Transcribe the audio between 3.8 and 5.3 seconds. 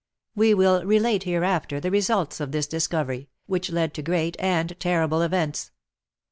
to great and terrible